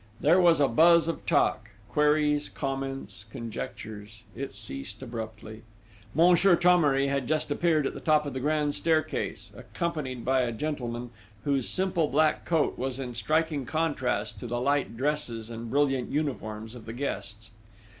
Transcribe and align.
There 0.19 0.41
was 0.41 0.59
a 0.59 0.67
buzz 0.67 1.07
of 1.07 1.27
talk 1.27 1.69
queries, 1.87 2.49
comments, 2.49 3.25
conjectures: 3.29 4.23
it 4.35 4.55
ceased 4.55 5.03
abruptly. 5.03 5.61
Monsieur 6.15 6.55
Thomery 6.55 7.05
had 7.05 7.27
just 7.27 7.51
appeared 7.51 7.85
at 7.85 7.93
the 7.93 7.99
top 7.99 8.25
of 8.25 8.33
the 8.33 8.39
grand 8.39 8.73
staircase, 8.73 9.51
accompanied 9.55 10.25
by 10.25 10.41
a 10.41 10.51
gentleman, 10.53 11.11
whose 11.43 11.69
simple 11.69 12.07
black 12.07 12.45
coat 12.45 12.79
was 12.79 12.97
in 12.99 13.13
striking 13.13 13.63
contrast 13.67 14.39
to 14.39 14.47
the 14.47 14.59
light 14.59 14.97
dresses 14.97 15.51
and 15.51 15.69
brilliant 15.69 16.09
uniforms 16.09 16.73
of 16.73 16.87
the 16.87 16.93
guests. 16.93 17.51